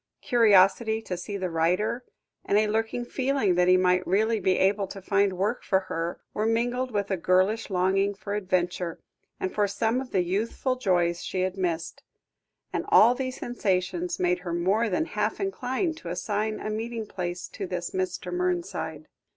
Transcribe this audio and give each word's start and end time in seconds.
Curiosity 0.23 0.99
to 1.03 1.15
see 1.15 1.37
the 1.37 1.51
writer, 1.51 2.03
and 2.43 2.57
a 2.57 2.65
lurking 2.67 3.05
feeling 3.05 3.53
that 3.53 3.67
he 3.67 3.77
might 3.77 4.07
really 4.07 4.39
be 4.39 4.57
able 4.57 4.87
to 4.87 4.99
find 4.99 5.33
work 5.33 5.63
for 5.63 5.81
her, 5.81 6.19
were 6.33 6.47
mingled 6.47 6.89
with 6.89 7.11
a 7.11 7.17
girlish 7.17 7.69
longing 7.69 8.15
for 8.15 8.33
adventure, 8.33 8.99
and 9.39 9.53
for 9.53 9.67
some 9.67 10.01
of 10.01 10.09
the 10.09 10.23
youthful 10.23 10.75
joys 10.75 11.23
she 11.23 11.41
had 11.41 11.55
missed; 11.55 12.01
and 12.73 12.83
all 12.89 13.13
these 13.13 13.35
sensations 13.37 14.17
made 14.19 14.39
her 14.39 14.53
more 14.53 14.89
than 14.89 15.05
half 15.05 15.39
inclined 15.39 15.97
to 15.97 16.09
assign 16.09 16.59
a 16.59 16.71
meeting 16.71 17.05
place 17.05 17.47
to 17.49 17.67
this 17.67 17.91
Mr. 17.91 18.33
Mernside. 18.33 19.05